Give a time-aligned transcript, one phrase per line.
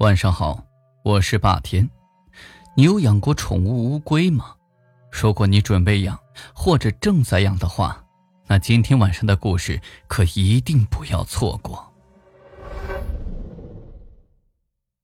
[0.00, 0.64] 晚上好，
[1.02, 1.86] 我是霸天。
[2.74, 4.54] 你有养过宠物乌龟吗？
[5.12, 6.18] 如果你准备养
[6.54, 8.02] 或者正在养的话，
[8.46, 11.92] 那今天晚上的故事可一定不要错过。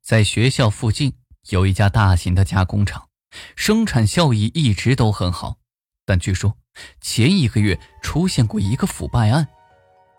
[0.03, 1.13] 在学校附近
[1.51, 3.07] 有一家大型的加工厂，
[3.55, 5.57] 生产效益一直都很好，
[6.07, 6.57] 但据说
[7.03, 9.47] 前一个月出现过一个腐败案，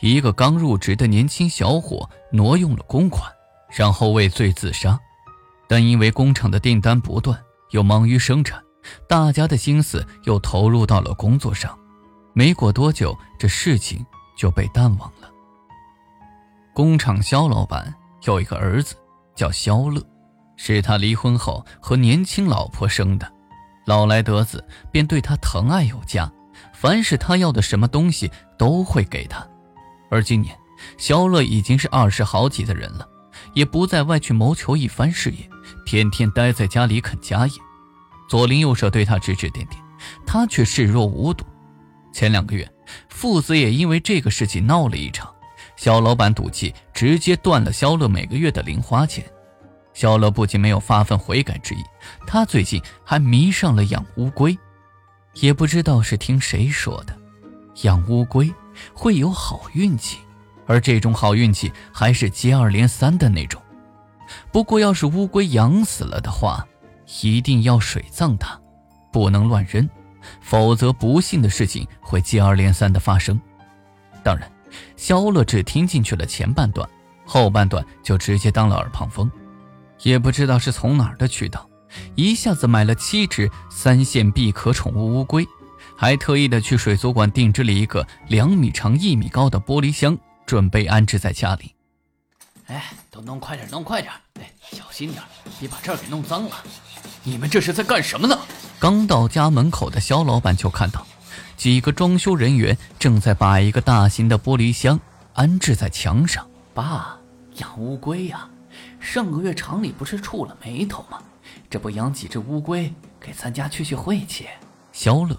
[0.02, 3.34] 一个刚入职的年轻小伙挪用了公款，
[3.70, 4.99] 然后畏罪自杀。
[5.67, 7.38] 但因为工厂的订单不断，
[7.71, 8.62] 又忙于生产，
[9.07, 11.77] 大家的心思又投入到了工作上，
[12.34, 14.05] 没过多久，这事情
[14.38, 15.30] 就被淡忘了。
[16.73, 17.93] 工厂肖老板
[18.23, 18.95] 有一个儿子。
[19.38, 20.02] 叫肖乐，
[20.55, 23.31] 是他离婚后和年轻老婆生的，
[23.85, 26.27] 老来得子便对他疼爱有加，
[26.73, 29.48] 凡是他要的什么东西都会给他。
[30.09, 30.57] 而今年，
[30.98, 33.07] 肖乐已经是二十好几的人了，
[33.54, 35.50] 也不在外去谋求一番事业，
[35.86, 37.54] 天天待在家里啃家业。
[38.29, 39.82] 左邻右舍对他指指点点，
[40.26, 41.46] 他却视若无睹。
[42.13, 42.70] 前两个月，
[43.10, 45.34] 父子也因为这个事情闹了一场。
[45.76, 49.24] 肖老板赌气，直接断了肖乐每个月的零花钱。
[49.94, 51.84] 肖乐不仅没有发愤悔改之意，
[52.26, 54.57] 他最近还迷上了养乌龟。
[55.35, 57.16] 也不知道是听谁说的，
[57.84, 58.51] 养乌龟
[58.94, 60.18] 会有好运气，
[60.68, 63.60] 而这种好运气还是接二连三的那种。
[64.51, 66.63] 不过，要是乌龟养死了的话，
[67.23, 68.59] 一定要水葬它，
[69.12, 69.90] 不能乱扔，
[70.41, 73.40] 否则不幸的事情会接二连三的发生。
[74.23, 74.47] 当然。
[74.97, 76.88] 肖乐只听进去了前半段，
[77.25, 79.31] 后半段就直接当了耳旁风。
[80.03, 81.68] 也不知道是从哪儿的渠道，
[82.16, 85.47] 一下子买了七只三线闭壳宠物乌龟，
[85.95, 90.16] 还特意的去水族馆定制了一个两米长、一米高的玻璃箱，
[90.47, 91.75] 准备安置在家里。
[92.67, 94.12] 哎，都弄快点，弄快点！
[94.40, 95.22] 哎，小心点，
[95.59, 96.56] 别把这儿给弄脏了。
[97.23, 98.39] 你们这是在干什么呢？
[98.79, 101.06] 刚到家门口的肖老板就看到。
[101.57, 104.99] 几个装修人员正在把一个大型的玻璃箱
[105.33, 106.47] 安置在墙上。
[106.73, 107.17] 爸，
[107.55, 108.47] 养乌龟呀？
[108.99, 111.22] 上个月厂里不是触了霉头吗？
[111.69, 114.47] 这不养几只乌龟给咱家去去晦气？
[114.93, 115.35] 肖乐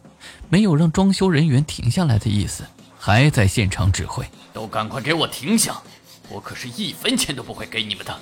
[0.49, 2.65] 没有让装修人员停下来的意思，
[3.09, 5.81] 还在现场指挥：“都赶快给我停下！
[6.29, 8.15] 我可是一分钱都不会给你们的。”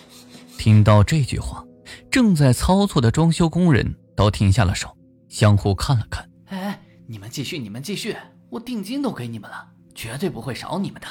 [0.56, 1.64] 听到这句话，
[2.08, 4.96] 正在操作的装修工人都停下了手，
[5.28, 6.30] 相互看了看。
[6.50, 6.80] 哎。
[7.08, 8.16] 你们继续，你们继续，
[8.48, 11.08] 我定金都给你们了，绝对不会少你们的。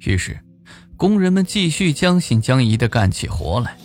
[0.00, 0.40] 于是，
[0.96, 3.76] 工人们继续将信将疑地干起活来。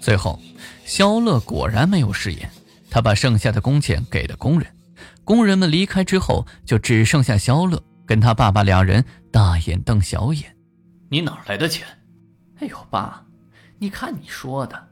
[0.00, 0.40] 最后，
[0.84, 2.48] 肖乐果然没有食言，
[2.88, 4.68] 他把剩下的工钱给了工人。
[5.24, 10.56] 工人们离开之后，就只剩下肖乐跟他爸爸两人大眼瞪小眼
[11.08, 11.86] ：“你哪来的钱
[12.60, 13.24] ？”“哎呦，爸，
[13.78, 14.88] 你看你说的，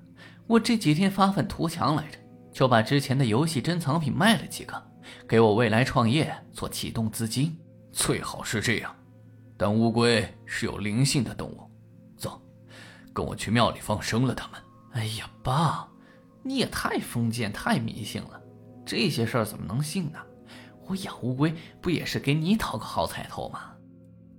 [0.46, 2.18] 我这几天发愤图强来着，
[2.52, 4.82] 就把之前的游戏珍藏品卖了几个。”
[5.26, 7.56] 给我未来创业做启动资金，
[7.90, 8.94] 最好是这样。
[9.56, 11.68] 但乌龟是有灵性的动物，
[12.16, 12.40] 走，
[13.12, 14.60] 跟我去庙里放生了它们。
[14.92, 15.88] 哎呀，爸，
[16.44, 18.40] 你也太封建、太迷信了，
[18.84, 20.18] 这些事儿怎么能信呢？
[20.90, 23.60] 我养乌龟不也是给你讨个好彩头吗？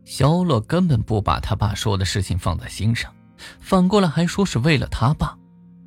[0.04, 3.10] 肖乐根本不把他爸说的事情放在心上，
[3.62, 5.38] 反过来还说是为了他爸。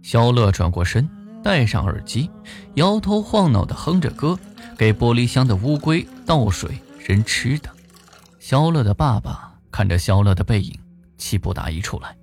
[0.03, 1.07] 肖乐转过身，
[1.43, 2.31] 戴上耳机，
[2.77, 4.39] 摇头晃脑的哼着歌。
[4.79, 7.71] 给玻璃箱的乌龟倒水扔吃的，
[8.41, 10.77] 肖乐的爸爸看着肖乐的背影，
[11.19, 12.17] 气不打一处来，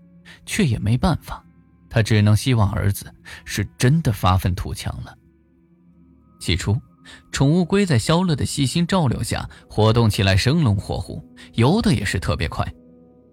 [0.46, 1.46] 却也没办法，
[1.90, 3.13] 他只能希望儿子
[3.46, 5.16] 是真的发愤图强了。
[6.41, 6.75] 起初，
[7.31, 11.23] 宠物龟在肖乐的细心照料下活动起来生龙活虎，
[11.53, 12.66] 游的也是特别快。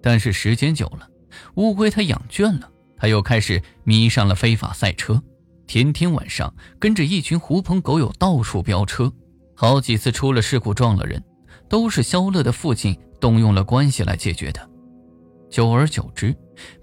[0.03, 1.09] 但是时间久了，
[1.57, 5.23] 乌龟它养倦了，它又开始迷上了非法赛车。
[5.67, 9.13] 天天晚上跟着一群狐朋狗友到处飙车，
[9.55, 11.23] 好几次出了事故撞了人，
[11.69, 14.71] 都是肖乐的父亲动用了关系来解决的。
[15.51, 16.35] 久而久之，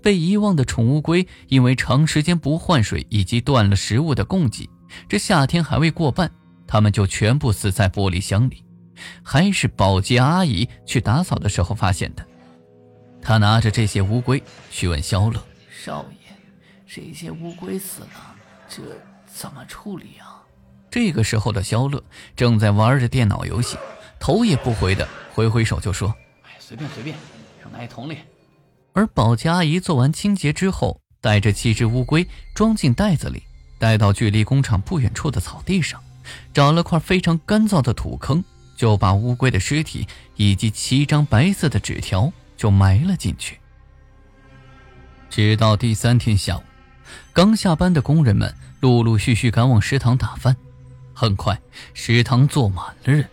[0.04, 4.70] 被遗忘的宠物龟因为长时间不换水以及断了食物的供给，
[5.08, 6.32] 这夏天还未过半，
[6.68, 8.64] 它们就全部死在玻璃箱里。
[9.22, 12.26] 还是保洁阿姨去打扫的时候发现的。
[13.22, 14.42] 他拿着这些乌龟
[14.72, 15.44] 去问肖乐
[15.84, 16.34] ：“少爷，
[16.88, 18.36] 这些乌龟死了。”
[18.70, 18.82] 这
[19.28, 20.42] 怎么处理啊？
[20.90, 22.02] 这个时候的肖乐
[22.36, 23.78] 正在玩着电脑游戏，
[24.18, 27.18] 头也不回的挥挥手就说：“哎，随便随便，
[27.62, 28.18] 扔垃圾桶里。”
[28.94, 33.44] 而保洁阿姨做完清洁之后，带着七只乌龟装进袋子里，
[33.78, 36.02] 带到距离工厂不远处的草地上，
[36.54, 38.44] 找了块非常干燥的土坑，
[38.76, 43.60] 就把乌龟的尸体以及七张白色的纸条就埋了进去。
[45.30, 46.62] 直到第三天下午。
[47.34, 50.56] 刚下班的工人们陆陆续续赶往食堂打饭，
[51.14, 51.62] 很快
[51.94, 53.30] 食堂坐满了人，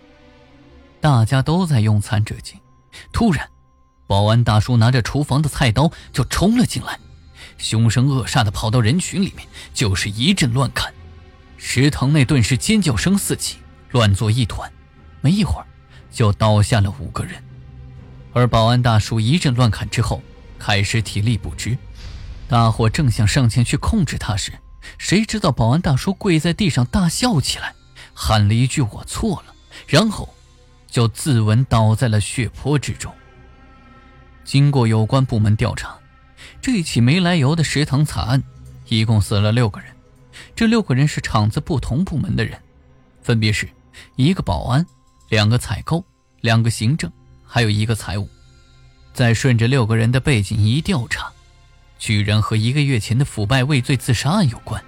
[1.00, 2.56] 大家都在用餐之际。
[3.12, 3.48] 突然，
[4.06, 6.98] 保安大叔拿着厨房的菜刀就冲了进来，
[7.56, 10.92] 凶神恶煞的跑到人群里面，就是一阵乱砍。
[11.64, 13.58] 食堂内顿时尖叫声四起，
[13.92, 14.70] 乱作一团。
[15.20, 15.66] 没一会儿，
[16.10, 17.42] 就倒下了五个人。
[18.34, 20.20] 而保安大叔一阵乱砍之后，
[20.58, 21.78] 开始体力不支。
[22.48, 24.52] 大伙正想上前去控制他时，
[24.98, 27.74] 谁知道保安大叔跪在地上大笑起来，
[28.12, 29.54] 喊了一句“我错了”，
[29.86, 30.34] 然后
[30.90, 33.10] 就自刎倒在了血泊之中。
[34.44, 35.96] 经过有关部门调查，
[36.60, 38.42] 这起没来由的食堂惨案，
[38.88, 39.91] 一共死了六个人。
[40.54, 42.58] 这六个人是厂子不同部门的人，
[43.22, 43.68] 分别是
[44.16, 44.84] 一个保安、
[45.28, 46.04] 两个采购、
[46.40, 47.10] 两个行政，
[47.44, 48.28] 还有一个财务。
[49.12, 51.30] 再顺着六个人的背景一调查，
[51.98, 54.82] 居然和一个月前的腐败畏罪自杀案有关。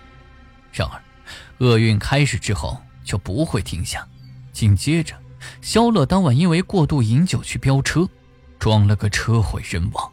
[0.73, 1.03] 然而，
[1.59, 4.07] 厄运开始之后就不会停下。
[4.53, 5.15] 紧接着，
[5.61, 8.09] 肖乐当晚因为过度饮酒去飙车，
[8.59, 10.13] 撞了个车毁人亡。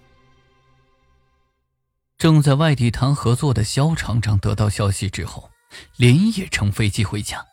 [2.21, 5.49] 正在外地谈合作的肖厂长得到消息之后，
[5.95, 7.43] 连夜乘飞机回家，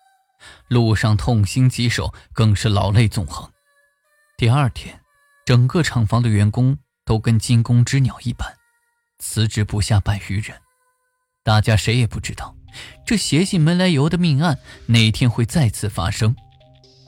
[0.68, 3.50] 路上痛心疾首，更是老泪纵横。
[4.36, 5.00] 第二天，
[5.46, 6.76] 整个厂房的员工
[7.06, 8.46] 都跟惊弓之鸟一般，
[9.18, 10.54] 辞职不下百余人。
[11.42, 12.54] 大家谁也不知道，
[13.06, 16.36] 这邪性没来由的命案哪天会再次发生。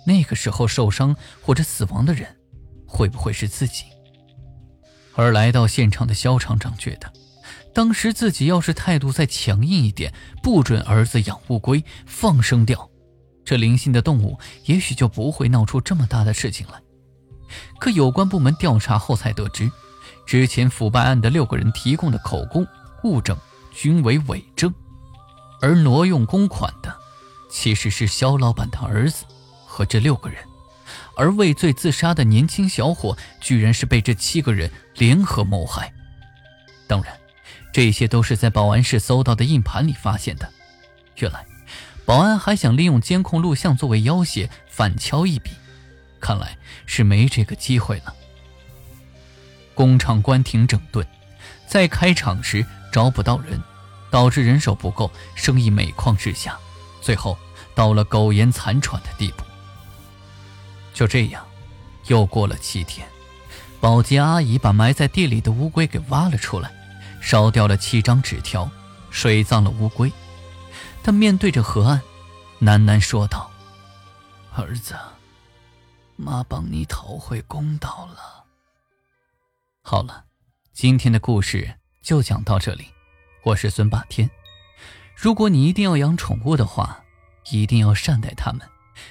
[0.07, 2.41] 那个时候受伤或者死亡的人，
[2.87, 3.85] 会不会是自己？
[5.15, 7.13] 而来到现场的肖厂长觉得。
[7.73, 10.13] 当时自己要是态度再强硬一点，
[10.43, 12.91] 不准儿子养乌龟，放生掉
[13.45, 16.81] 这灵性的动物，也许就不会闹出这么大的事情来。
[17.79, 19.71] 可有关部门调查后才得知，
[20.27, 22.67] 之前腐败案的六个人提供的口供、
[23.05, 23.37] 物证
[23.73, 24.73] 均为伪证，
[25.61, 26.93] 而挪用公款的
[27.51, 29.25] 其实是肖老板的儿子
[29.65, 30.43] 和这六个人，
[31.17, 35.93] 而畏罪自杀的年轻小伙居然是被这七个人联合谋害。
[36.89, 37.20] 当然。
[37.73, 40.51] 这些都是在保安室搜到的硬盘里发现的。
[41.17, 41.45] 原来，
[42.05, 45.51] 保安还想利用监控录像作为要挟，反敲一笔，
[46.21, 46.57] 看来
[46.87, 48.15] 是没这个机会了。
[49.75, 51.07] 工厂关停整顿，
[51.67, 53.63] 在开厂时招不到人，
[54.11, 56.59] 导致人手不够，生意每况日下，
[57.01, 57.39] 最后
[57.75, 59.45] 到了苟延残喘的地步。
[60.93, 61.47] 就这样，
[62.09, 63.07] 又过了七天，
[63.81, 66.73] 保洁阿姨把埋在地里的乌龟给挖了出来。
[67.21, 68.69] 烧掉了七张纸条，
[69.11, 70.11] 水葬了乌龟。
[71.03, 72.01] 他面对着河岸，
[72.61, 73.51] 喃喃说道
[74.57, 74.95] ：“儿子，
[76.17, 78.45] 妈帮你讨回公道了。”
[79.83, 80.25] 好了，
[80.73, 82.87] 今天的故事就讲到这里。
[83.45, 84.29] 我是孙霸天。
[85.15, 87.03] 如果你一定要养宠物的话，
[87.51, 88.61] 一定要善待它们，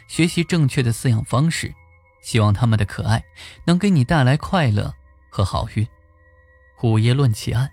[0.07, 1.73] 学习正确的饲养方式，
[2.21, 3.23] 希望它们的可爱
[3.65, 4.93] 能给你带来快乐
[5.29, 5.87] 和好运。
[6.83, 7.71] 午夜论奇案。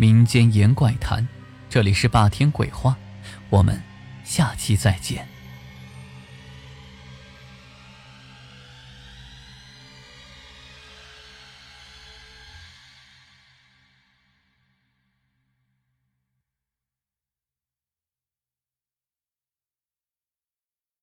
[0.00, 1.26] 民间言怪谈，
[1.68, 2.96] 这里是霸天鬼话，
[3.50, 3.82] 我们
[4.22, 5.26] 下期再见。